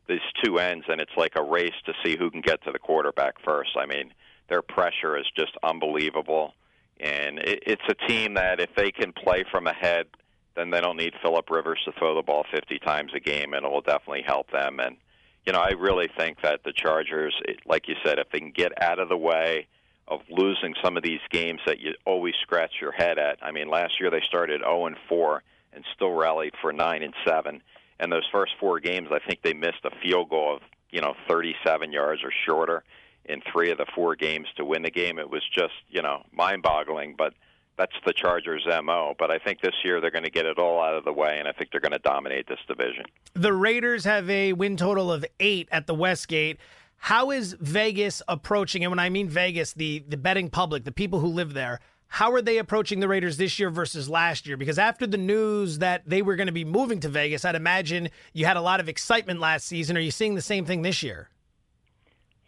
these 0.09 0.21
two 0.43 0.59
ends, 0.59 0.87
and 0.89 1.01
it's 1.01 1.17
like 1.17 1.33
a 1.37 1.43
race 1.43 1.75
to 1.85 1.93
see 2.05 2.17
who 2.17 2.31
can 2.31 2.41
get 2.41 2.63
to 2.65 2.73
the 2.73 2.79
quarterback 2.79 3.35
first. 3.45 3.71
I 3.77 3.87
mean, 3.87 4.13
their 4.49 4.63
pressure 4.63 5.17
is 5.17 5.27
just 5.37 5.53
unbelievable, 5.63 6.55
and 7.01 7.39
it, 7.41 7.63
it's 7.67 7.83
a 7.89 8.09
team 8.09 8.35
that 8.35 8.61
if 8.61 8.71
they 8.77 8.93
can 8.93 9.13
play 9.13 9.45
from 9.51 9.67
ahead, 9.67 10.07
then 10.55 10.71
they 10.71 10.81
don't 10.81 10.97
need 10.97 11.13
Philip 11.23 11.51
Rivers 11.51 11.81
to 11.87 11.93
throw 11.99 12.15
the 12.15 12.23
ball 12.23 12.45
50 12.53 12.79
times 12.79 13.13
a 13.15 13.21
game, 13.21 13.53
and 13.53 13.67
it 13.67 13.71
will 13.71 13.81
definitely 13.81 14.23
help 14.25 14.51
them. 14.53 14.79
And 14.79 14.97
you 15.45 15.53
know, 15.53 15.61
I 15.61 15.73
really 15.73 16.09
think 16.17 16.41
that 16.43 16.61
the 16.65 16.73
Chargers, 16.73 17.35
like 17.67 17.89
you 17.89 17.95
said, 18.05 18.19
if 18.19 18.31
they 18.31 18.41
can 18.41 18.53
get 18.53 18.81
out 18.83 18.99
of 18.99 19.09
the 19.09 19.17
way 19.17 19.67
of 20.09 20.21
losing 20.31 20.75
some 20.83 20.97
of 20.97 21.03
these 21.03 21.21
games 21.31 21.61
that 21.67 21.81
you 21.81 21.95
always 22.05 22.35
scratch 22.41 22.75
your 22.81 22.93
head 22.93 23.19
at. 23.19 23.39
I 23.43 23.51
mean, 23.51 23.69
last 23.69 24.01
year 24.01 24.11
they 24.11 24.21
started 24.21 24.61
0 24.61 24.87
and 24.87 24.97
4 25.09 25.43
and 25.73 25.85
still 25.95 26.13
rallied 26.13 26.55
for 26.61 26.73
9 26.73 27.03
and 27.03 27.15
7. 27.25 27.63
And 27.99 28.13
those 28.13 28.27
first 28.31 28.53
four 28.61 28.79
games, 28.79 29.09
I 29.11 29.19
think 29.19 29.43
they 29.43 29.55
missed 29.55 29.85
a 29.85 29.91
field 30.03 30.29
goal 30.29 30.57
of 30.57 30.63
you 30.91 31.01
know 31.01 31.15
37 31.29 31.93
yards 31.93 32.23
or 32.23 32.31
shorter 32.47 32.85
in 33.25 33.43
three 33.53 33.71
of 33.71 33.79
the 33.79 33.87
four 33.95 34.15
games 34.15 34.47
to 34.57 34.65
win 34.65 34.83
the 34.83 34.91
game. 34.91 35.19
It 35.19 35.31
was 35.31 35.43
just 35.53 35.75
you 35.89 36.03
know 36.03 36.23
mind-boggling, 36.33 37.15
but 37.17 37.35
that's 37.77 37.93
the 38.05 38.13
Chargers' 38.13 38.67
MO. 38.67 39.15
But 39.19 39.31
I 39.31 39.39
think 39.39 39.61
this 39.61 39.75
year 39.85 40.01
they're 40.01 40.11
going 40.11 40.25
to 40.25 40.31
get 40.31 40.47
it 40.47 40.59
all 40.59 40.81
out 40.81 40.95
of 40.95 41.05
the 41.05 41.13
way, 41.13 41.39
and 41.39 41.49
I 41.49 41.53
think 41.53 41.71
they're 41.71 41.81
going 41.81 41.93
to 41.93 41.99
dominate 41.99 42.47
this 42.49 42.59
division. 42.69 43.05
The 43.35 43.53
Raiders 43.53 44.05
have 44.05 44.29
a 44.31 44.53
win 44.53 44.77
total 44.77 45.13
of 45.13 45.25
eight 45.41 45.69
at 45.73 45.87
the 45.87 45.95
Westgate. 45.95 46.59
How 46.99 47.31
is 47.31 47.57
Vegas 47.61 48.23
approaching? 48.27 48.85
And 48.85 48.91
when 48.91 48.99
I 48.99 49.09
mean 49.09 49.29
Vegas, 49.29 49.73
the 49.73 50.05
the 50.09 50.17
betting 50.17 50.51
public, 50.51 50.85
the 50.85 50.93
people 50.93 51.21
who 51.21 51.29
live 51.29 51.55
there, 51.55 51.81
how 52.09 52.33
are 52.33 52.43
they 52.43 52.59
approaching 52.59 53.01
the 53.01 53.09
Raiders 53.09 53.37
this 53.37 53.59
year 53.59 53.71
versus 53.71 54.09
last 54.09 54.47
year? 54.47 54.57
Because 54.57 54.79
after 54.79 55.07
the 55.07 55.19
news 55.19 55.79
that 55.79 56.03
they 56.07 56.23
were 56.23 56.37
going 56.37 56.47
to 56.47 56.53
be 56.53 56.65
moving 56.65 57.01
to 57.01 57.09
Vegas, 57.09 57.45
I'd 57.45 57.55
imagine 57.55 58.11
you 58.33 58.47
had 58.47 58.57
a 58.57 58.61
lot 58.61 58.81
of 58.81 58.89
excitement 58.89 59.41
last 59.41 59.67
season. 59.67 59.97
Are 59.97 60.01
you 60.01 60.11
seeing 60.11 60.35
the 60.35 60.43
same 60.43 60.65
thing 60.65 60.83
this 60.83 61.03
year? 61.03 61.29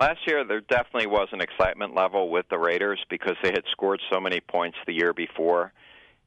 Last 0.00 0.20
year, 0.28 0.44
there 0.44 0.60
definitely 0.60 1.08
was 1.08 1.28
an 1.32 1.40
excitement 1.40 1.94
level 1.94 2.30
with 2.30 2.46
the 2.50 2.58
Raiders 2.58 3.04
because 3.10 3.34
they 3.42 3.50
had 3.50 3.64
scored 3.72 4.00
so 4.12 4.20
many 4.20 4.40
points 4.40 4.78
the 4.86 4.92
year 4.92 5.12
before 5.12 5.72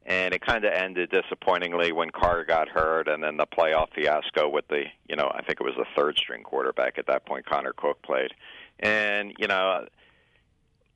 and 0.06 0.34
it 0.34 0.42
kind 0.46 0.66
of 0.66 0.74
ended 0.74 1.12
disappointingly 1.12 1.92
when 1.92 2.10
Carr 2.10 2.44
got 2.44 2.70
hurt, 2.70 3.08
and 3.08 3.24
then 3.24 3.38
the 3.38 3.46
playoff 3.46 3.94
fiasco 3.94 4.50
with 4.50 4.68
the, 4.68 4.84
you 5.08 5.16
know, 5.16 5.32
I 5.34 5.42
think 5.44 5.60
it 5.60 5.64
was 5.64 5.76
the 5.78 5.86
third 5.96 6.18
string 6.18 6.44
quarterback 6.44 6.98
at 6.98 7.08
that 7.08 7.26
point, 7.26 7.46
Connor 7.46 7.74
Cook 7.74 8.02
played, 8.02 8.32
and 8.80 9.34
you 9.38 9.48
know, 9.48 9.86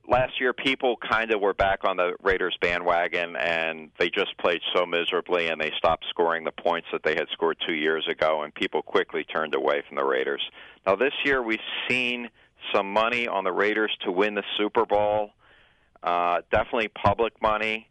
last 0.07 0.39
year 0.39 0.53
people 0.53 0.97
kind 0.97 1.33
of 1.33 1.41
were 1.41 1.53
back 1.53 1.79
on 1.83 1.97
the 1.97 2.13
Raiders 2.23 2.57
bandwagon, 2.61 3.35
and 3.35 3.91
they 3.99 4.09
just 4.09 4.37
played 4.37 4.61
so 4.75 4.85
miserably, 4.85 5.47
and 5.47 5.59
they 5.59 5.71
stopped 5.77 6.05
scoring 6.09 6.43
the 6.43 6.51
points 6.51 6.87
that 6.91 7.03
they 7.03 7.13
had 7.13 7.27
scored 7.31 7.57
two 7.65 7.73
years 7.73 8.07
ago, 8.09 8.43
and 8.43 8.53
people 8.53 8.81
quickly 8.81 9.23
turned 9.23 9.55
away 9.55 9.83
from 9.87 9.97
the 9.97 10.05
Raiders. 10.05 10.41
Now 10.85 10.95
this 10.95 11.13
year 11.23 11.41
we've 11.41 11.59
seen 11.87 12.29
some 12.73 12.91
money 12.91 13.27
on 13.27 13.43
the 13.43 13.51
Raiders 13.51 13.95
to 14.05 14.11
win 14.11 14.35
the 14.35 14.43
Super 14.57 14.85
Bowl. 14.85 15.31
Uh, 16.01 16.41
definitely 16.51 16.87
public 16.89 17.41
money. 17.41 17.87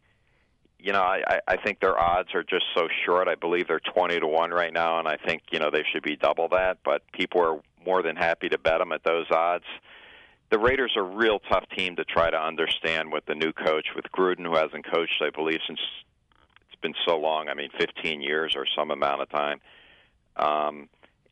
You 0.85 0.93
know, 0.93 1.01
I, 1.01 1.39
I 1.47 1.57
think 1.57 1.79
their 1.79 1.99
odds 1.99 2.35
are 2.35 2.43
just 2.43 2.65
so 2.75 2.87
short. 3.07 3.27
I 3.27 3.33
believe 3.33 3.67
they're 3.67 3.79
twenty 3.79 4.19
to 4.19 4.27
one 4.27 4.51
right 4.51 4.71
now, 4.71 4.99
and 4.99 5.07
I 5.07 5.17
think 5.17 5.41
you 5.51 5.57
know 5.57 5.71
they 5.71 5.83
should 5.91 6.03
be 6.03 6.15
double 6.15 6.47
that. 6.49 6.77
But 6.85 7.01
people 7.11 7.41
are 7.41 7.59
more 7.83 8.03
than 8.03 8.15
happy 8.15 8.49
to 8.49 8.59
bet 8.59 8.77
them 8.77 8.91
at 8.91 9.03
those 9.03 9.25
odds. 9.31 9.65
The 10.51 10.59
Raiders 10.59 10.93
are 10.95 11.01
a 11.01 11.15
real 11.15 11.39
tough 11.39 11.63
team 11.75 11.95
to 11.95 12.05
try 12.05 12.29
to 12.29 12.37
understand 12.37 13.11
with 13.11 13.25
the 13.25 13.33
new 13.33 13.51
coach, 13.51 13.87
with 13.95 14.05
Gruden, 14.15 14.45
who 14.45 14.55
hasn't 14.55 14.85
coached, 14.85 15.23
I 15.23 15.31
believe, 15.31 15.59
since 15.65 15.79
it's 16.69 16.79
been 16.81 16.93
so 17.07 17.17
long. 17.17 17.49
I 17.49 17.55
mean, 17.55 17.71
15 17.79 18.21
years 18.21 18.53
or 18.55 18.67
some 18.77 18.91
amount 18.91 19.23
of 19.23 19.29
time. 19.29 19.61
Um, 20.35 20.87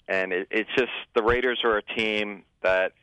and 0.07 0.33
it, 0.33 0.47
it's 0.49 0.69
just 0.75 0.91
the 1.13 1.21
Raiders 1.21 1.61
are 1.63 1.77
a 1.77 1.83
team 1.83 2.41
that 2.63 2.93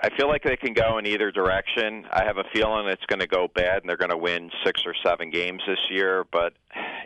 I 0.00 0.10
feel 0.16 0.28
like 0.28 0.42
they 0.42 0.56
can 0.56 0.74
go 0.74 0.98
in 0.98 1.06
either 1.06 1.30
direction. 1.30 2.04
I 2.10 2.24
have 2.24 2.36
a 2.36 2.44
feeling 2.52 2.88
it's 2.88 3.04
going 3.06 3.20
to 3.20 3.26
go 3.26 3.48
bad 3.48 3.82
and 3.82 3.88
they're 3.88 3.96
going 3.96 4.10
to 4.10 4.18
win 4.18 4.50
six 4.64 4.82
or 4.84 4.94
seven 5.04 5.30
games 5.30 5.62
this 5.66 5.78
year. 5.90 6.24
But 6.30 6.52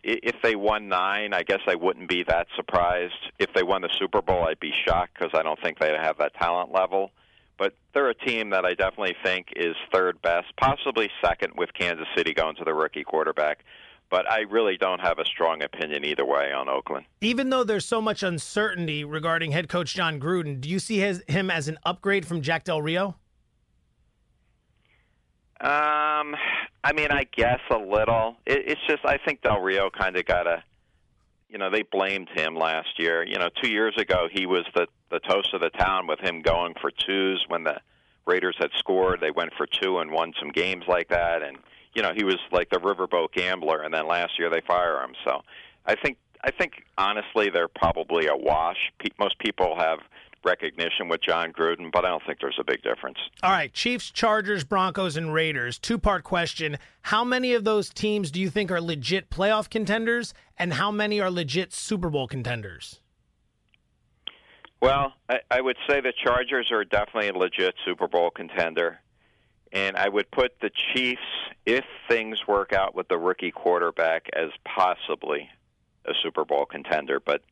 if 0.03 0.35
they 0.43 0.57
won 0.57 0.89
nine, 0.89 1.33
I 1.33 1.43
guess 1.43 1.61
I 1.69 1.77
wouldn't 1.77 2.09
be 2.09 2.25
that 2.25 2.49
surprised. 2.57 3.15
If 3.39 3.53
they 3.55 3.63
won 3.63 3.83
the 3.83 3.91
Super 3.99 4.21
Bowl, 4.21 4.45
I'd 4.45 4.61
be 4.61 4.73
shocked 4.87 5.15
because 5.15 5.31
I 5.33 5.43
don't 5.43 5.61
think 5.63 5.79
they 5.79 5.91
have 5.91 6.19
that 6.19 6.35
talent 6.35 6.73
level. 6.73 7.13
But 7.57 7.75
they're 7.95 8.11
a 8.11 8.15
team 8.15 8.51
that 8.51 8.65
I 8.65 8.75
definitely 8.75 9.15
think 9.23 9.49
is 9.55 9.77
third 9.93 10.21
best, 10.21 10.49
possibly 10.57 11.09
second 11.25 11.53
with 11.57 11.73
Kansas 11.75 12.09
City 12.17 12.35
going 12.35 12.57
to 12.57 12.65
the 12.65 12.75
rookie 12.75 13.05
quarterback 13.05 13.65
but 14.13 14.31
I 14.31 14.41
really 14.41 14.77
don't 14.77 15.01
have 15.01 15.19
a 15.19 15.25
strong 15.25 15.63
opinion 15.63 16.05
either 16.05 16.27
way 16.27 16.53
on 16.53 16.69
Oakland. 16.69 17.07
Even 17.23 17.49
though 17.49 17.65
there's 17.65 17.87
so 17.87 18.03
much 18.03 18.23
uncertainty 18.23 19.05
regarding 19.05 19.53
head 19.53 19.71
coach 19.71 19.95
Jon 19.95 20.21
Gruden, 20.21 20.61
do 20.61 20.69
you 20.69 20.79
see 20.79 20.99
his, 20.99 21.25
him 21.27 21.51
as 21.51 21.67
an 21.67 21.79
upgrade 21.87 22.27
from 22.27 22.43
Jack 22.43 22.65
Del 22.65 22.83
Rio? 22.83 23.17
Um, 25.63 26.37
I 26.85 26.93
mean, 26.95 27.11
I 27.11 27.25
guess 27.35 27.61
a 27.71 27.79
little. 27.79 28.37
It, 28.45 28.65
it's 28.67 28.81
just 28.87 29.03
I 29.07 29.17
think 29.17 29.41
Del 29.41 29.61
Rio 29.61 29.89
kind 29.89 30.15
of 30.17 30.27
got 30.27 30.47
a, 30.47 30.63
you 31.49 31.57
know, 31.57 31.71
they 31.71 31.83
blamed 31.83 32.29
him 32.35 32.55
last 32.55 32.99
year. 32.99 33.25
You 33.25 33.39
know, 33.39 33.49
two 33.63 33.71
years 33.71 33.97
ago 33.97 34.29
he 34.31 34.45
was 34.45 34.67
the 34.75 34.89
the 35.11 35.21
toast 35.21 35.55
of 35.55 35.63
the 35.63 35.71
town 35.71 36.07
with 36.07 36.21
him 36.21 36.43
going 36.43 36.75
for 36.83 36.91
twos 36.91 37.43
when 37.49 37.65
the 37.65 37.79
Raiders 38.27 38.57
had 38.61 38.71
scored. 38.77 39.21
They 39.21 39.31
went 39.31 39.55
for 39.57 39.67
two 39.67 40.01
and 40.01 40.11
won 40.11 40.35
some 40.39 40.51
games 40.51 40.85
like 40.87 41.09
that, 41.09 41.43
and 41.43 41.57
you 41.95 42.03
know 42.03 42.13
he 42.15 42.25
was 42.25 42.39
like 42.51 42.71
the 42.71 42.79
riverboat 42.79 43.33
gambler, 43.33 43.83
and 43.83 43.93
then 43.93 44.07
last 44.07 44.39
year 44.39 44.51
they 44.51 44.61
fire 44.67 45.03
him. 45.03 45.15
So 45.25 45.43
I 45.87 45.95
think 45.97 46.19
I 46.43 46.51
think 46.51 46.85
honestly 46.99 47.51
they're 47.51 47.69
probably 47.69 48.27
a 48.27 48.37
wash. 48.37 48.79
Pe- 48.99 49.11
most 49.19 49.39
people 49.39 49.77
have 49.79 49.99
recognition 50.45 51.09
with 51.09 51.21
Jon 51.23 51.53
Gruden, 51.53 51.93
but 51.93 52.05
I 52.05 52.09
don't 52.09 52.23
think 52.27 52.41
there's 52.41 52.59
a 52.59 52.65
big 52.65 52.83
difference. 52.83 53.19
All 53.45 53.53
right, 53.53 53.73
Chiefs, 53.73 54.11
Chargers, 54.11 54.65
Broncos, 54.65 55.17
and 55.17 55.33
Raiders. 55.33 55.79
Two 55.79 55.99
part 55.99 56.25
question: 56.25 56.79
How 57.03 57.25
many 57.25 57.55
of 57.55 57.65
those 57.65 57.91
teams 57.91 58.31
do 58.31 58.41
you 58.41 58.51
think 58.51 58.71
are 58.71 58.81
legit 58.81 59.31
playoff 59.31 59.71
contenders, 59.71 60.35
and 60.59 60.75
how 60.75 60.91
many 60.91 61.21
are 61.21 61.31
legit 61.31 61.73
Super 61.73 62.11
Bowl 62.11 62.27
contenders? 62.27 63.01
Well, 64.81 65.13
I, 65.29 65.39
I 65.49 65.61
would 65.61 65.77
say 65.89 66.01
the 66.01 66.13
Chargers 66.25 66.73
are 66.73 66.85
definitely 66.85 67.29
a 67.29 67.39
legit 67.39 67.75
Super 67.85 68.09
Bowl 68.09 68.31
contender. 68.31 68.99
And 69.73 69.97
I 69.97 70.09
would 70.09 70.31
put 70.31 70.61
the 70.61 70.71
Chiefs, 70.71 71.21
if 71.65 71.85
things 72.09 72.47
work 72.47 72.73
out 72.73 72.95
with 72.95 73.09
the 73.09 73.17
rookie 73.17 73.51
quarterback, 73.51 74.27
as 74.35 74.51
possibly 74.65 75.49
a 76.05 76.13
Super 76.23 76.45
Bowl 76.45 76.67
contender. 76.67 77.21
But 77.21 77.43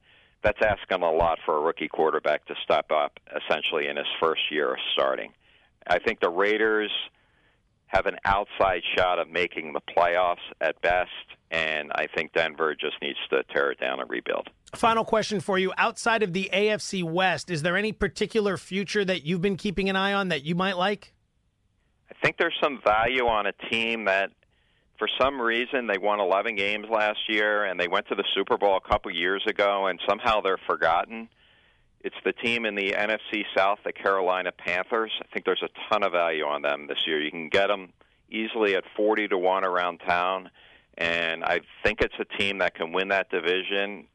that's 0.42 0.60
asking 0.62 1.02
a 1.02 1.10
lot 1.10 1.38
for 1.44 1.56
a 1.56 1.60
rookie 1.60 1.88
quarterback 1.88 2.46
to 2.46 2.54
step 2.62 2.90
up 2.90 3.18
essentially 3.34 3.88
in 3.88 3.96
his 3.96 4.06
first 4.20 4.42
year 4.50 4.72
of 4.72 4.78
starting. 4.92 5.32
I 5.86 5.98
think 5.98 6.20
the 6.20 6.30
Raiders 6.30 6.90
have 7.86 8.06
an 8.06 8.16
outside 8.24 8.82
shot 8.96 9.18
of 9.18 9.28
making 9.28 9.72
the 9.72 9.80
playoffs 9.80 10.36
at 10.60 10.80
best, 10.80 11.10
and 11.50 11.90
I 11.92 12.06
think 12.14 12.32
Denver 12.32 12.74
just 12.74 12.94
needs 13.02 13.18
to 13.30 13.42
tear 13.52 13.72
it 13.72 13.80
down 13.80 14.00
and 14.00 14.08
rebuild. 14.08 14.48
Final 14.74 15.04
question 15.04 15.40
for 15.40 15.58
you. 15.58 15.72
Outside 15.76 16.22
of 16.22 16.32
the 16.32 16.48
AFC 16.52 17.02
West, 17.02 17.50
is 17.50 17.62
there 17.62 17.76
any 17.76 17.90
particular 17.90 18.56
future 18.56 19.04
that 19.04 19.24
you've 19.24 19.40
been 19.40 19.56
keeping 19.56 19.88
an 19.88 19.96
eye 19.96 20.12
on 20.12 20.28
that 20.28 20.44
you 20.44 20.54
might 20.54 20.76
like? 20.76 21.12
Think 22.22 22.36
there's 22.38 22.56
some 22.62 22.80
value 22.84 23.26
on 23.26 23.46
a 23.46 23.52
team 23.70 24.04
that, 24.04 24.30
for 24.98 25.08
some 25.20 25.40
reason, 25.40 25.86
they 25.86 25.98
won 25.98 26.20
11 26.20 26.54
games 26.54 26.86
last 26.90 27.20
year 27.28 27.64
and 27.64 27.80
they 27.80 27.88
went 27.88 28.08
to 28.08 28.14
the 28.14 28.24
Super 28.34 28.58
Bowl 28.58 28.76
a 28.76 28.88
couple 28.88 29.10
years 29.10 29.42
ago, 29.46 29.86
and 29.86 29.98
somehow 30.06 30.40
they're 30.40 30.60
forgotten. 30.66 31.28
It's 32.02 32.16
the 32.24 32.32
team 32.32 32.64
in 32.64 32.74
the 32.74 32.92
NFC 32.92 33.44
South, 33.56 33.78
the 33.84 33.92
Carolina 33.92 34.52
Panthers. 34.52 35.12
I 35.20 35.26
think 35.32 35.44
there's 35.44 35.62
a 35.62 35.68
ton 35.90 36.02
of 36.02 36.12
value 36.12 36.44
on 36.44 36.62
them 36.62 36.86
this 36.86 37.06
year. 37.06 37.20
You 37.20 37.30
can 37.30 37.48
get 37.48 37.68
them 37.68 37.92
easily 38.30 38.74
at 38.74 38.84
40 38.96 39.28
to 39.28 39.38
1 39.38 39.64
around 39.64 39.98
town, 39.98 40.50
and 40.96 41.44
I 41.44 41.60
think 41.82 42.00
it's 42.00 42.14
a 42.18 42.24
team 42.38 42.58
that 42.58 42.74
can 42.74 42.92
win 42.92 43.08
that 43.08 43.30
division 43.30 44.06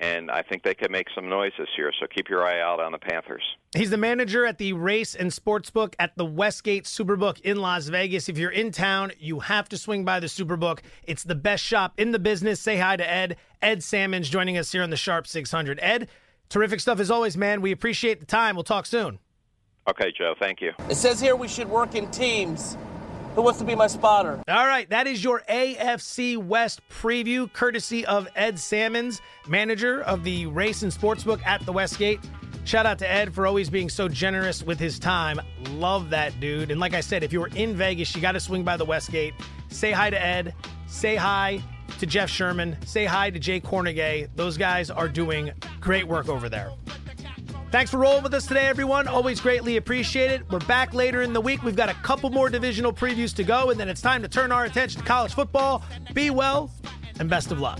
and 0.00 0.30
I 0.30 0.42
think 0.42 0.62
they 0.62 0.74
could 0.74 0.90
make 0.90 1.08
some 1.14 1.28
noise 1.28 1.52
this 1.58 1.68
year. 1.76 1.92
So 2.00 2.06
keep 2.06 2.28
your 2.28 2.44
eye 2.44 2.60
out 2.60 2.80
on 2.80 2.92
the 2.92 2.98
Panthers. 2.98 3.42
He's 3.76 3.90
the 3.90 3.98
manager 3.98 4.46
at 4.46 4.56
the 4.56 4.72
race 4.72 5.14
and 5.14 5.30
sportsbook 5.30 5.94
at 5.98 6.16
the 6.16 6.24
Westgate 6.24 6.84
Superbook 6.84 7.38
in 7.42 7.58
Las 7.58 7.86
Vegas. 7.88 8.28
If 8.28 8.38
you're 8.38 8.50
in 8.50 8.72
town, 8.72 9.12
you 9.18 9.40
have 9.40 9.68
to 9.68 9.76
swing 9.76 10.06
by 10.06 10.18
the 10.18 10.26
Superbook. 10.26 10.80
It's 11.04 11.22
the 11.22 11.34
best 11.34 11.62
shop 11.62 11.92
in 11.98 12.12
the 12.12 12.18
business. 12.18 12.60
Say 12.60 12.78
hi 12.78 12.96
to 12.96 13.08
Ed. 13.08 13.36
Ed 13.60 13.82
Salmons 13.82 14.30
joining 14.30 14.56
us 14.56 14.72
here 14.72 14.82
on 14.82 14.88
the 14.88 14.96
Sharp 14.96 15.26
600. 15.26 15.78
Ed, 15.82 16.08
terrific 16.48 16.80
stuff 16.80 16.98
as 16.98 17.10
always, 17.10 17.36
man. 17.36 17.60
We 17.60 17.70
appreciate 17.70 18.20
the 18.20 18.26
time. 18.26 18.56
We'll 18.56 18.64
talk 18.64 18.86
soon. 18.86 19.18
Okay, 19.86 20.12
Joe. 20.16 20.34
Thank 20.38 20.62
you. 20.62 20.72
It 20.88 20.96
says 20.96 21.20
here 21.20 21.36
we 21.36 21.46
should 21.46 21.68
work 21.68 21.94
in 21.94 22.10
teams. 22.10 22.78
Who 23.36 23.42
wants 23.42 23.60
to 23.60 23.64
be 23.64 23.76
my 23.76 23.86
spotter? 23.86 24.42
All 24.48 24.66
right, 24.66 24.90
that 24.90 25.06
is 25.06 25.22
your 25.22 25.42
AFC 25.48 26.36
West 26.36 26.80
preview, 26.90 27.50
courtesy 27.52 28.04
of 28.04 28.28
Ed 28.34 28.58
Salmons, 28.58 29.20
manager 29.46 30.02
of 30.02 30.24
the 30.24 30.46
Race 30.46 30.82
and 30.82 30.90
Sportsbook 30.90 31.44
at 31.46 31.64
the 31.64 31.72
Westgate. 31.72 32.18
Shout 32.64 32.86
out 32.86 32.98
to 32.98 33.10
Ed 33.10 33.32
for 33.32 33.46
always 33.46 33.70
being 33.70 33.88
so 33.88 34.08
generous 34.08 34.64
with 34.64 34.80
his 34.80 34.98
time. 34.98 35.40
Love 35.70 36.10
that 36.10 36.38
dude. 36.40 36.72
And 36.72 36.80
like 36.80 36.92
I 36.92 37.00
said, 37.00 37.22
if 37.22 37.32
you're 37.32 37.48
in 37.54 37.76
Vegas, 37.76 38.14
you 38.16 38.20
got 38.20 38.32
to 38.32 38.40
swing 38.40 38.64
by 38.64 38.76
the 38.76 38.84
Westgate. 38.84 39.34
Say 39.68 39.92
hi 39.92 40.10
to 40.10 40.20
Ed. 40.20 40.52
Say 40.88 41.14
hi 41.14 41.62
to 42.00 42.06
Jeff 42.06 42.28
Sherman. 42.28 42.76
Say 42.84 43.04
hi 43.04 43.30
to 43.30 43.38
Jay 43.38 43.60
Kornegay. 43.60 44.28
Those 44.34 44.56
guys 44.56 44.90
are 44.90 45.08
doing 45.08 45.52
great 45.80 46.06
work 46.06 46.28
over 46.28 46.48
there. 46.48 46.72
Thanks 47.70 47.88
for 47.88 47.98
rolling 47.98 48.24
with 48.24 48.34
us 48.34 48.46
today, 48.46 48.66
everyone. 48.66 49.06
Always 49.06 49.40
greatly 49.40 49.76
appreciated. 49.76 50.50
We're 50.50 50.58
back 50.58 50.92
later 50.92 51.22
in 51.22 51.32
the 51.32 51.40
week. 51.40 51.62
We've 51.62 51.76
got 51.76 51.88
a 51.88 51.94
couple 51.94 52.28
more 52.28 52.50
divisional 52.50 52.92
previews 52.92 53.32
to 53.36 53.44
go, 53.44 53.70
and 53.70 53.78
then 53.78 53.88
it's 53.88 54.00
time 54.00 54.22
to 54.22 54.28
turn 54.28 54.50
our 54.50 54.64
attention 54.64 55.00
to 55.00 55.06
college 55.06 55.34
football. 55.34 55.84
Be 56.12 56.30
well, 56.30 56.72
and 57.20 57.30
best 57.30 57.52
of 57.52 57.60
luck. 57.60 57.78